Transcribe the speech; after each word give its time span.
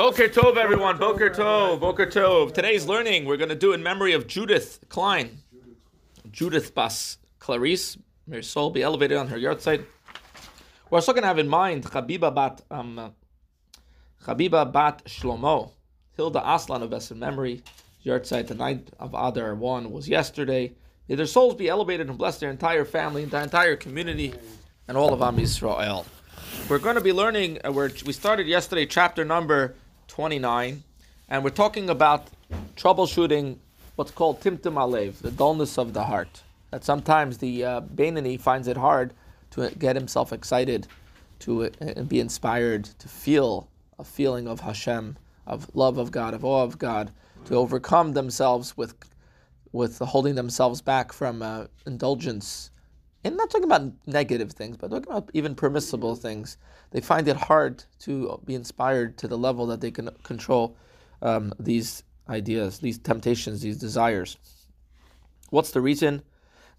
Boker 0.00 0.28
Tov, 0.28 0.56
everyone. 0.56 0.96
Boker 0.96 1.28
Tov. 1.28 1.78
Boker 1.78 2.06
Tov. 2.06 2.54
Today's 2.54 2.86
learning 2.86 3.26
we're 3.26 3.36
going 3.36 3.50
to 3.50 3.54
do 3.54 3.74
in 3.74 3.82
memory 3.82 4.14
of 4.14 4.26
Judith 4.26 4.82
Klein. 4.88 5.42
Judith 6.30 6.74
Bas 6.74 7.18
Clarice. 7.38 7.98
May 8.26 8.36
her 8.36 8.42
soul 8.42 8.70
be 8.70 8.80
elevated 8.80 9.18
on 9.18 9.28
her 9.28 9.36
yahrzeit. 9.36 9.84
We're 10.88 10.96
also 10.96 11.12
going 11.12 11.24
to 11.24 11.28
have 11.28 11.38
in 11.38 11.48
mind 11.48 11.84
Chabiba 11.84 12.34
Bat 12.34 12.62
um, 12.70 13.12
Bat 14.26 15.02
Shlomo. 15.04 15.72
Hilda 16.16 16.50
Aslan 16.50 16.82
of 16.82 16.94
us 16.94 17.10
in 17.10 17.18
memory. 17.18 17.62
Yahrzeit, 18.02 18.46
the 18.46 18.54
night 18.54 18.88
of 18.98 19.12
Adar 19.12 19.54
1 19.54 19.92
was 19.92 20.08
yesterday. 20.08 20.72
May 21.08 21.16
their 21.16 21.26
souls 21.26 21.56
be 21.56 21.68
elevated 21.68 22.08
and 22.08 22.16
bless 22.16 22.38
their 22.38 22.50
entire 22.50 22.86
family, 22.86 23.24
and 23.24 23.30
their 23.30 23.42
entire 23.42 23.76
community, 23.76 24.32
and 24.88 24.96
all 24.96 25.12
of 25.12 25.20
Am 25.20 25.36
Yisrael. 25.36 26.06
We're 26.70 26.78
going 26.78 26.94
to 26.94 27.02
be 27.02 27.12
learning, 27.12 27.58
uh, 27.64 27.70
we 27.70 28.14
started 28.14 28.46
yesterday 28.46 28.86
chapter 28.86 29.26
number 29.26 29.74
29, 30.10 30.82
and 31.28 31.44
we're 31.44 31.50
talking 31.50 31.88
about 31.88 32.26
troubleshooting 32.74 33.56
what's 33.94 34.10
called 34.10 34.40
timtum 34.40 34.74
alev, 34.74 35.18
the 35.18 35.30
dullness 35.30 35.78
of 35.78 35.92
the 35.92 36.02
heart. 36.02 36.42
That 36.72 36.82
sometimes 36.82 37.38
the 37.38 37.64
uh, 37.64 37.80
Bainani 37.82 38.38
finds 38.38 38.66
it 38.66 38.76
hard 38.76 39.14
to 39.52 39.70
get 39.78 39.94
himself 39.94 40.32
excited, 40.32 40.88
to 41.40 41.66
uh, 41.66 42.02
be 42.02 42.18
inspired, 42.18 42.86
to 42.98 43.08
feel 43.08 43.68
a 44.00 44.04
feeling 44.04 44.48
of 44.48 44.58
Hashem, 44.60 45.16
of 45.46 45.70
love 45.74 45.96
of 45.96 46.10
God, 46.10 46.34
of 46.34 46.44
awe 46.44 46.64
of 46.64 46.76
God, 46.76 47.12
to 47.44 47.54
overcome 47.54 48.12
themselves 48.12 48.76
with 48.76 48.94
with 49.72 50.00
holding 50.00 50.34
themselves 50.34 50.80
back 50.82 51.12
from 51.12 51.40
uh, 51.40 51.66
indulgence. 51.86 52.72
And 53.22 53.36
not 53.36 53.50
talking 53.50 53.64
about 53.64 53.92
negative 54.06 54.52
things, 54.52 54.76
but 54.76 54.90
talking 54.90 55.12
about 55.12 55.30
even 55.34 55.54
permissible 55.54 56.16
things. 56.16 56.56
They 56.90 57.00
find 57.00 57.28
it 57.28 57.36
hard 57.36 57.84
to 58.00 58.40
be 58.44 58.54
inspired 58.54 59.18
to 59.18 59.28
the 59.28 59.36
level 59.36 59.66
that 59.66 59.80
they 59.80 59.90
can 59.90 60.10
control 60.22 60.76
um, 61.20 61.52
these 61.60 62.02
ideas, 62.28 62.78
these 62.78 62.98
temptations, 62.98 63.60
these 63.60 63.76
desires. 63.76 64.38
What's 65.50 65.72
the 65.72 65.80
reason? 65.80 66.14
In 66.14 66.22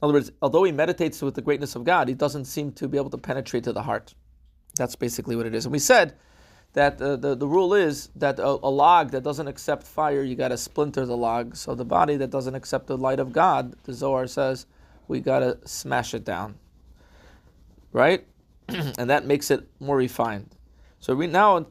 other 0.01 0.13
words, 0.13 0.31
although 0.41 0.63
he 0.63 0.71
meditates 0.71 1.21
with 1.21 1.35
the 1.35 1.41
greatness 1.41 1.75
of 1.75 1.83
God, 1.83 2.07
he 2.07 2.15
doesn't 2.15 2.45
seem 2.45 2.71
to 2.73 2.87
be 2.87 2.97
able 2.97 3.11
to 3.11 3.17
penetrate 3.17 3.65
to 3.65 3.73
the 3.73 3.83
heart. 3.83 4.15
That's 4.75 4.95
basically 4.95 5.35
what 5.35 5.45
it 5.45 5.53
is. 5.53 5.65
And 5.65 5.71
we 5.71 5.79
said 5.79 6.15
that 6.73 6.99
uh, 7.01 7.17
the, 7.17 7.35
the 7.35 7.47
rule 7.47 7.73
is 7.73 8.09
that 8.15 8.39
a, 8.39 8.47
a, 8.47 8.69
log 8.69 9.11
that 9.11 9.23
doesn't 9.23 9.47
accept 9.47 9.85
fire, 9.85 10.23
you 10.23 10.35
got 10.35 10.47
to 10.47 10.57
splinter 10.57 11.05
the 11.05 11.17
log. 11.17 11.55
So 11.55 11.75
the 11.75 11.85
body 11.85 12.15
that 12.17 12.31
doesn't 12.31 12.55
accept 12.55 12.87
the 12.87 12.97
light 12.97 13.19
of 13.19 13.33
God, 13.33 13.75
the 13.83 13.93
Zohar 13.93 14.25
says, 14.25 14.65
we 15.07 15.19
got 15.19 15.39
to 15.39 15.57
smash 15.65 16.13
it 16.13 16.23
down. 16.23 16.55
Right? 17.91 18.25
and 18.69 19.09
that 19.09 19.25
makes 19.25 19.51
it 19.51 19.67
more 19.79 19.97
refined. 19.97 20.55
So 20.99 21.15
we 21.15 21.27
now 21.27 21.65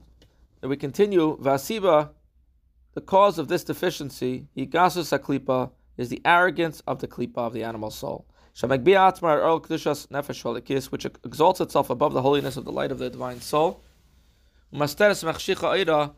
we 0.62 0.77
continue, 0.77 1.39
Vasiba, 1.39 2.11
the 2.95 3.01
cause 3.01 3.39
of 3.39 3.48
this 3.48 3.64
deficiency, 3.64 4.47
Igasus 4.56 5.17
Aklipa, 5.17 5.70
is 5.97 6.08
the 6.08 6.20
arrogance 6.25 6.83
of 6.86 7.01
the 7.01 7.08
Klipa 7.08 7.39
of 7.39 7.53
the 7.53 7.62
animal 7.62 7.91
soul. 7.91 8.27
Which 8.61 11.06
exalts 11.25 11.61
itself 11.61 11.91
above 11.91 12.12
the 12.12 12.23
holiness 12.23 12.56
of 12.56 12.64
the 12.64 12.73
light 12.73 12.92
of 12.92 12.98
the 12.98 13.08
divine 13.08 13.41
soul 13.41 13.83
so 14.73 16.14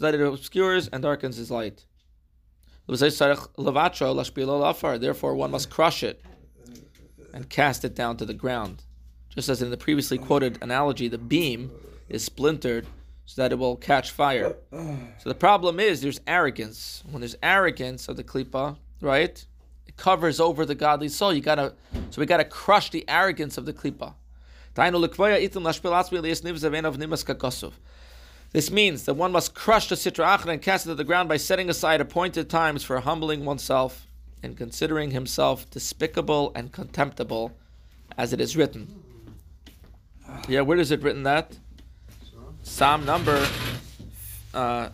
that 0.00 0.14
it 0.14 0.20
obscures 0.20 0.88
and 0.88 1.02
darkens 1.02 1.36
his 1.36 1.50
light. 1.50 1.86
Therefore, 2.86 3.48
one 5.34 5.50
must 5.50 5.70
crush 5.70 6.02
it 6.02 6.22
and 7.32 7.48
cast 7.48 7.84
it 7.84 7.94
down 7.94 8.16
to 8.16 8.24
the 8.24 8.34
ground. 8.34 8.84
Just 9.34 9.48
as 9.48 9.62
in 9.62 9.70
the 9.70 9.76
previously 9.76 10.18
quoted 10.18 10.58
analogy, 10.62 11.08
the 11.08 11.18
beam 11.18 11.70
is 12.08 12.24
splintered 12.24 12.86
so 13.24 13.42
that 13.42 13.52
it 13.52 13.58
will 13.58 13.76
catch 13.76 14.10
fire. 14.10 14.56
So 14.72 15.28
the 15.28 15.34
problem 15.34 15.78
is 15.78 16.00
there's 16.00 16.20
arrogance. 16.26 17.02
When 17.10 17.20
there's 17.20 17.36
arrogance 17.42 18.08
of 18.08 18.16
the 18.16 18.24
klipa, 18.24 18.76
right? 19.00 19.44
It 19.86 19.96
covers 19.96 20.40
over 20.40 20.64
the 20.64 20.74
godly 20.74 21.08
soul. 21.08 21.32
You 21.32 21.42
gotta 21.42 21.74
so 22.10 22.20
we 22.20 22.26
gotta 22.26 22.44
crush 22.44 22.90
the 22.90 23.06
arrogance 23.08 23.58
of 23.58 23.66
the 23.66 23.72
klipa. 23.72 24.14
This 28.52 28.70
means 28.70 29.04
that 29.04 29.14
one 29.14 29.32
must 29.32 29.54
crush 29.54 29.88
the 29.88 29.94
sitra 29.94 30.38
achra 30.38 30.52
and 30.52 30.62
cast 30.62 30.86
it 30.86 30.90
to 30.90 30.94
the 30.94 31.04
ground 31.04 31.28
by 31.28 31.36
setting 31.36 31.68
aside 31.68 32.00
appointed 32.00 32.48
times 32.48 32.82
for 32.82 32.98
humbling 33.00 33.44
oneself 33.44 34.06
and 34.42 34.56
considering 34.56 35.10
himself 35.10 35.68
despicable 35.70 36.52
and 36.54 36.72
contemptible, 36.72 37.56
as 38.16 38.32
it 38.32 38.40
is 38.40 38.56
written. 38.56 39.02
Yeah, 40.48 40.62
where 40.62 40.78
is 40.78 40.90
it 40.90 41.02
written 41.02 41.22
that? 41.24 41.58
Psalm 42.62 43.04
number, 43.04 43.46
uh, 44.52 44.90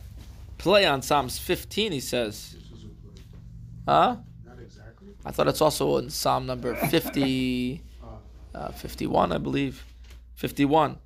play 0.58 0.86
on 0.86 1.02
Psalms 1.02 1.38
15, 1.38 1.92
he 1.92 2.00
says. 2.00 2.56
Huh? 3.86 4.16
Not 4.46 4.58
exactly. 4.60 5.08
I 5.24 5.30
thought 5.30 5.48
it's 5.48 5.60
also 5.60 5.96
in 5.98 6.10
Psalm 6.10 6.46
number 6.46 6.74
50. 6.74 7.82
Uh, 8.54 8.70
51, 8.70 9.32
I 9.32 9.38
believe. 9.38 9.84
51. 10.36 10.98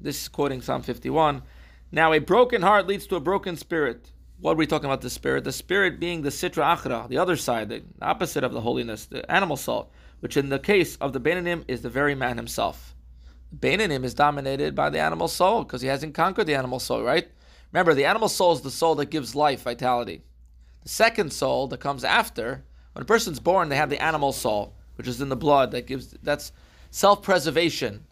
This 0.00 0.22
is 0.22 0.28
quoting 0.28 0.62
Psalm 0.62 0.82
51. 0.82 1.42
Now, 1.92 2.12
a 2.12 2.18
broken 2.18 2.62
heart 2.62 2.86
leads 2.86 3.06
to 3.06 3.16
a 3.16 3.20
broken 3.20 3.56
spirit. 3.56 4.10
What 4.40 4.52
are 4.52 4.56
we 4.56 4.66
talking 4.66 4.86
about 4.86 5.00
the 5.00 5.10
spirit? 5.10 5.44
The 5.44 5.52
spirit 5.52 5.98
being 5.98 6.22
the 6.22 6.30
sitra 6.30 6.76
achra, 6.76 7.08
the 7.08 7.18
other 7.18 7.36
side, 7.36 7.68
the 7.68 7.82
opposite 8.02 8.44
of 8.44 8.52
the 8.52 8.60
holiness, 8.60 9.06
the 9.06 9.30
animal 9.30 9.56
soul, 9.56 9.90
which 10.20 10.36
in 10.36 10.48
the 10.48 10.58
case 10.58 10.96
of 10.96 11.12
the 11.12 11.20
Beinanim 11.20 11.64
is 11.68 11.82
the 11.82 11.90
very 11.90 12.14
man 12.14 12.36
himself. 12.36 12.94
The 13.52 13.68
Beinanim 13.68 14.04
is 14.04 14.14
dominated 14.14 14.74
by 14.74 14.90
the 14.90 15.00
animal 15.00 15.28
soul 15.28 15.62
because 15.62 15.80
he 15.80 15.88
hasn't 15.88 16.14
conquered 16.14 16.46
the 16.46 16.54
animal 16.54 16.80
soul, 16.80 17.02
right? 17.02 17.28
Remember, 17.72 17.94
the 17.94 18.04
animal 18.04 18.28
soul 18.28 18.52
is 18.52 18.60
the 18.60 18.70
soul 18.70 18.94
that 18.96 19.10
gives 19.10 19.34
life, 19.34 19.62
vitality. 19.62 20.22
The 20.82 20.88
second 20.88 21.32
soul 21.32 21.66
that 21.68 21.80
comes 21.80 22.04
after 22.04 22.64
when 22.96 23.02
a 23.02 23.04
person's 23.04 23.40
born, 23.40 23.68
they 23.68 23.76
have 23.76 23.90
the 23.90 24.02
animal 24.02 24.32
soul, 24.32 24.74
which 24.94 25.06
is 25.06 25.20
in 25.20 25.28
the 25.28 25.36
blood. 25.36 25.70
That 25.72 25.86
gives 25.86 26.16
that's 26.22 26.50
self-preservation. 26.90 28.05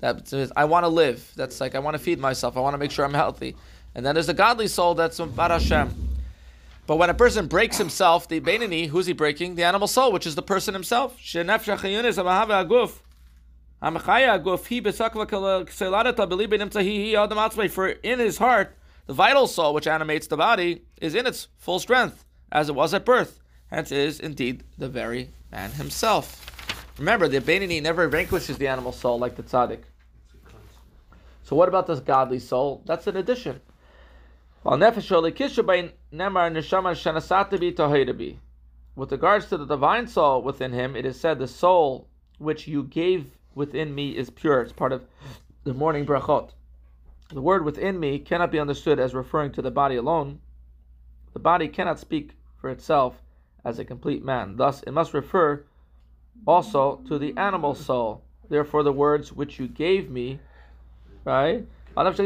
That 0.00 0.52
I 0.56 0.64
want 0.66 0.84
to 0.84 0.88
live. 0.88 1.32
That's 1.36 1.60
like 1.60 1.74
I 1.74 1.78
want 1.78 1.94
to 1.94 2.02
feed 2.02 2.18
myself. 2.18 2.56
I 2.56 2.60
want 2.60 2.74
to 2.74 2.78
make 2.78 2.90
sure 2.90 3.04
I'm 3.04 3.14
healthy. 3.14 3.56
And 3.94 4.04
then 4.04 4.14
there's 4.14 4.26
the 4.26 4.34
godly 4.34 4.68
soul 4.68 4.94
that's 4.94 5.18
Bar 5.18 5.48
Hashem. 5.48 5.94
But 6.86 6.96
when 6.96 7.10
a 7.10 7.14
person 7.14 7.46
breaks 7.46 7.78
himself, 7.78 8.28
the 8.28 8.40
Beinani, 8.40 8.88
who's 8.88 9.06
he 9.06 9.12
breaking? 9.12 9.54
The 9.54 9.64
animal 9.64 9.88
soul, 9.88 10.12
which 10.12 10.26
is 10.26 10.34
the 10.34 10.42
person 10.42 10.74
himself. 10.74 11.18
For 17.68 17.88
in 17.88 18.18
his 18.18 18.38
heart, 18.38 18.76
the 19.06 19.12
vital 19.12 19.46
soul, 19.46 19.74
which 19.74 19.86
animates 19.86 20.26
the 20.26 20.36
body, 20.36 20.82
is 21.00 21.14
in 21.14 21.26
its 21.26 21.48
full 21.56 21.78
strength, 21.78 22.24
as 22.52 22.68
it 22.68 22.74
was 22.74 22.94
at 22.94 23.04
birth 23.04 23.40
hence 23.70 23.90
is 23.92 24.20
indeed 24.20 24.62
the 24.78 24.88
very 24.88 25.30
man 25.50 25.70
himself. 25.72 26.55
Remember, 26.98 27.28
the 27.28 27.40
Beinani 27.40 27.82
never 27.82 28.08
vanquishes 28.08 28.56
the 28.56 28.68
animal 28.68 28.92
soul 28.92 29.18
like 29.18 29.36
the 29.36 29.42
tzaddik. 29.42 29.82
So 31.42 31.54
what 31.54 31.68
about 31.68 31.86
this 31.86 32.00
godly 32.00 32.38
soul? 32.38 32.82
That's 32.86 33.06
an 33.06 33.16
addition. 33.16 33.60
With 34.64 34.80
regards 39.12 39.46
to 39.46 39.56
the 39.56 39.66
divine 39.66 40.06
soul 40.08 40.42
within 40.42 40.72
him, 40.72 40.96
it 40.96 41.06
is 41.06 41.20
said, 41.20 41.38
the 41.38 41.46
soul 41.46 42.08
which 42.38 42.66
you 42.66 42.82
gave 42.82 43.30
within 43.54 43.94
me 43.94 44.16
is 44.16 44.30
pure. 44.30 44.62
It's 44.62 44.72
part 44.72 44.92
of 44.92 45.04
the 45.64 45.74
morning 45.74 46.06
brachot. 46.06 46.50
The 47.28 47.42
word 47.42 47.64
within 47.64 48.00
me 48.00 48.18
cannot 48.18 48.50
be 48.50 48.58
understood 48.58 48.98
as 48.98 49.14
referring 49.14 49.52
to 49.52 49.62
the 49.62 49.70
body 49.70 49.96
alone. 49.96 50.40
The 51.34 51.40
body 51.40 51.68
cannot 51.68 51.98
speak 51.98 52.32
for 52.56 52.70
itself 52.70 53.20
as 53.64 53.78
a 53.78 53.84
complete 53.84 54.24
man. 54.24 54.56
Thus, 54.56 54.82
it 54.82 54.92
must 54.92 55.12
refer 55.12 55.64
also 56.46 57.02
to 57.08 57.18
the 57.18 57.36
animal 57.36 57.74
soul. 57.74 58.22
Therefore, 58.48 58.82
the 58.82 58.92
words 58.92 59.32
which 59.32 59.58
you 59.58 59.68
gave 59.68 60.10
me, 60.10 60.38
right? 61.24 61.66
Which 61.94 62.18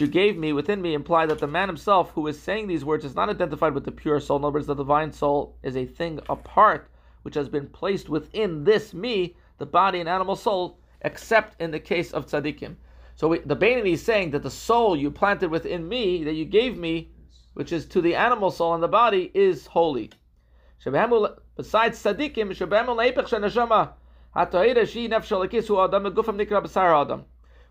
you 0.00 0.06
gave 0.06 0.36
me 0.36 0.52
within 0.52 0.82
me 0.82 0.94
imply 0.94 1.26
that 1.26 1.38
the 1.38 1.46
man 1.46 1.68
himself 1.68 2.10
who 2.10 2.26
is 2.26 2.40
saying 2.40 2.66
these 2.66 2.84
words 2.84 3.04
is 3.04 3.14
not 3.14 3.30
identified 3.30 3.74
with 3.74 3.84
the 3.84 3.92
pure 3.92 4.20
soul. 4.20 4.38
In 4.38 4.44
other 4.44 4.54
words, 4.54 4.66
the 4.66 4.74
divine 4.74 5.12
soul 5.12 5.56
is 5.62 5.76
a 5.76 5.86
thing 5.86 6.20
apart 6.28 6.90
which 7.22 7.34
has 7.34 7.48
been 7.48 7.68
placed 7.68 8.08
within 8.08 8.64
this 8.64 8.92
me, 8.92 9.36
the 9.58 9.66
body 9.66 10.00
and 10.00 10.08
animal 10.08 10.36
soul, 10.36 10.78
except 11.02 11.60
in 11.60 11.70
the 11.70 11.80
case 11.80 12.12
of 12.12 12.26
tzaddikim. 12.26 12.74
So 13.16 13.28
we, 13.28 13.38
the 13.40 13.56
Beinani 13.56 13.92
is 13.92 14.02
saying 14.02 14.30
that 14.32 14.42
the 14.42 14.50
soul 14.50 14.96
you 14.96 15.10
planted 15.10 15.50
within 15.50 15.88
me, 15.88 16.24
that 16.24 16.34
you 16.34 16.44
gave 16.44 16.76
me, 16.76 17.10
which 17.58 17.72
is 17.72 17.86
to 17.86 18.00
the 18.00 18.14
animal 18.14 18.52
soul 18.52 18.72
and 18.72 18.80
the 18.80 18.86
body, 18.86 19.32
is 19.34 19.66
holy. 19.66 20.12
Besides 20.84 22.00
tzaddikim, 22.00 22.50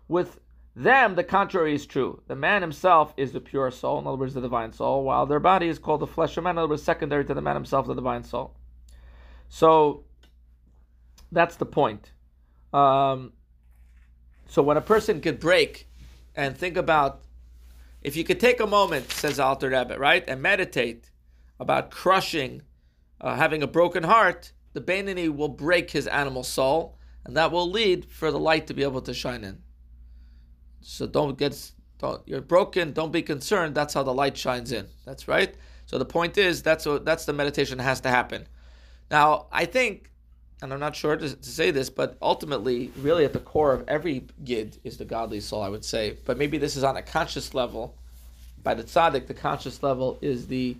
with 0.08 0.40
them, 0.76 1.14
the 1.14 1.24
contrary 1.24 1.74
is 1.74 1.86
true. 1.86 2.22
The 2.26 2.36
man 2.36 2.60
himself 2.60 3.14
is 3.16 3.32
the 3.32 3.40
pure 3.40 3.70
soul, 3.70 3.98
in 3.98 4.06
other 4.06 4.18
words, 4.18 4.34
the 4.34 4.42
divine 4.42 4.74
soul, 4.74 5.04
while 5.04 5.24
their 5.24 5.40
body 5.40 5.68
is 5.68 5.78
called 5.78 6.00
the 6.00 6.06
flesh 6.06 6.36
of 6.36 6.44
man, 6.44 6.56
in 6.56 6.58
other 6.58 6.68
words, 6.68 6.82
secondary 6.82 7.24
to 7.24 7.32
the 7.32 7.40
man 7.40 7.56
himself, 7.56 7.86
the 7.86 7.94
divine 7.94 8.24
soul. 8.24 8.54
So, 9.48 10.04
that's 11.32 11.56
the 11.56 11.64
point. 11.64 12.12
Um, 12.74 13.32
so 14.48 14.60
when 14.60 14.76
a 14.76 14.82
person 14.82 15.22
could 15.22 15.40
break 15.40 15.88
and 16.36 16.54
think 16.54 16.76
about, 16.76 17.22
if 18.02 18.16
you 18.16 18.24
could 18.24 18.40
take 18.40 18.60
a 18.60 18.66
moment, 18.66 19.10
says 19.10 19.40
Alter 19.40 19.70
Rebbe, 19.70 19.98
right, 19.98 20.24
and 20.28 20.40
meditate 20.40 21.10
about 21.60 21.90
crushing, 21.90 22.62
uh, 23.20 23.34
having 23.34 23.62
a 23.62 23.66
broken 23.66 24.04
heart, 24.04 24.52
the 24.72 24.80
Beinoni 24.80 25.34
will 25.34 25.48
break 25.48 25.90
his 25.90 26.06
animal 26.06 26.44
soul, 26.44 26.98
and 27.24 27.36
that 27.36 27.50
will 27.50 27.68
lead 27.68 28.06
for 28.10 28.30
the 28.30 28.38
light 28.38 28.66
to 28.68 28.74
be 28.74 28.82
able 28.82 29.02
to 29.02 29.14
shine 29.14 29.44
in. 29.44 29.58
So 30.80 31.06
don't 31.06 31.36
get, 31.36 31.72
don't, 31.98 32.22
you're 32.26 32.40
broken. 32.40 32.92
Don't 32.92 33.12
be 33.12 33.22
concerned. 33.22 33.74
That's 33.74 33.94
how 33.94 34.02
the 34.02 34.14
light 34.14 34.36
shines 34.36 34.72
in. 34.72 34.86
That's 35.04 35.26
right. 35.26 35.54
So 35.86 35.98
the 35.98 36.04
point 36.04 36.38
is, 36.38 36.62
that's 36.62 36.86
what 36.86 37.04
that's 37.04 37.24
the 37.24 37.32
meditation 37.32 37.78
has 37.78 38.00
to 38.02 38.08
happen. 38.08 38.46
Now, 39.10 39.46
I 39.50 39.64
think 39.64 40.12
and 40.60 40.72
I'm 40.72 40.80
not 40.80 40.96
sure 40.96 41.16
to, 41.16 41.36
to, 41.36 41.48
say 41.48 41.70
this, 41.70 41.88
but 41.88 42.16
ultimately, 42.20 42.90
really 42.98 43.24
at 43.24 43.32
the 43.32 43.38
core 43.38 43.72
of 43.72 43.84
every 43.86 44.24
yid 44.44 44.78
is 44.82 44.96
the 44.96 45.04
godly 45.04 45.40
soul, 45.40 45.62
I 45.62 45.68
would 45.68 45.84
say. 45.84 46.16
But 46.24 46.36
maybe 46.36 46.58
this 46.58 46.76
is 46.76 46.82
on 46.82 46.96
a 46.96 47.02
conscious 47.02 47.54
level. 47.54 47.94
By 48.64 48.74
the 48.74 48.82
tzaddik, 48.82 49.28
the 49.28 49.34
conscious 49.34 49.82
level 49.82 50.18
is 50.20 50.48
the 50.48 50.76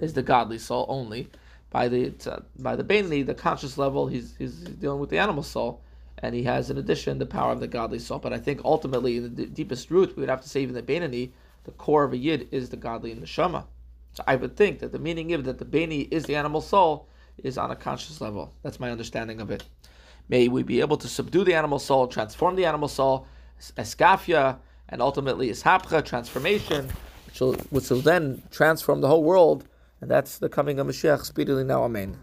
is 0.00 0.12
the 0.12 0.22
godly 0.22 0.58
soul 0.58 0.86
only. 0.88 1.28
By 1.70 1.88
the 1.88 2.12
by 2.58 2.74
the 2.74 2.82
Beinoni, 2.82 3.24
the 3.24 3.34
conscious 3.34 3.78
level, 3.78 4.08
he's, 4.08 4.34
he's 4.38 4.54
dealing 4.54 5.00
with 5.00 5.10
the 5.10 5.18
animal 5.18 5.44
soul, 5.44 5.80
and 6.18 6.34
he 6.34 6.42
has 6.42 6.68
in 6.68 6.78
addition 6.78 7.18
the 7.18 7.26
power 7.26 7.52
of 7.52 7.60
the 7.60 7.68
godly 7.68 8.00
soul. 8.00 8.18
But 8.18 8.32
I 8.32 8.38
think 8.38 8.60
ultimately, 8.64 9.18
in 9.18 9.36
the 9.36 9.46
deepest 9.46 9.90
root, 9.90 10.16
we 10.16 10.20
would 10.20 10.30
have 10.30 10.42
to 10.42 10.48
say 10.48 10.62
even 10.62 10.74
the 10.74 10.82
Beinoni, 10.82 11.30
the 11.62 11.70
core 11.72 12.02
of 12.02 12.12
a 12.12 12.16
yid 12.16 12.48
is 12.50 12.70
the 12.70 12.76
godly 12.76 13.12
and 13.12 13.22
the 13.22 13.26
shama. 13.26 13.66
So 14.14 14.24
I 14.26 14.34
would 14.34 14.56
think 14.56 14.80
that 14.80 14.90
the 14.92 14.98
meaning 14.98 15.32
of 15.32 15.44
that 15.44 15.58
the 15.58 15.64
Beinoni 15.64 16.08
is 16.10 16.24
the 16.24 16.34
animal 16.34 16.60
soul 16.60 17.06
is 17.38 17.58
on 17.58 17.70
a 17.70 17.76
conscious 17.76 18.20
level. 18.20 18.52
That's 18.62 18.80
my 18.80 18.90
understanding 18.90 19.40
of 19.40 19.50
it. 19.50 19.64
May 20.28 20.48
we 20.48 20.62
be 20.62 20.80
able 20.80 20.96
to 20.98 21.08
subdue 21.08 21.44
the 21.44 21.54
animal 21.54 21.78
soul, 21.78 22.06
transform 22.06 22.56
the 22.56 22.64
animal 22.64 22.88
soul, 22.88 23.26
iskafya, 23.76 24.58
and 24.88 25.02
ultimately 25.02 25.48
ishapcha, 25.48 26.04
transformation, 26.04 26.88
which 27.26 27.40
will, 27.40 27.54
which 27.70 27.90
will 27.90 28.00
then 28.00 28.42
transform 28.50 29.00
the 29.00 29.08
whole 29.08 29.24
world. 29.24 29.64
And 30.00 30.10
that's 30.10 30.38
the 30.38 30.48
coming 30.48 30.78
of 30.78 30.86
Mashiach 30.86 31.24
speedily 31.24 31.64
now. 31.64 31.84
Amen. 31.84 32.16